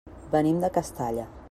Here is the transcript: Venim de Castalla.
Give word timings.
Venim 0.31 0.63
de 0.65 0.73
Castalla. 0.79 1.29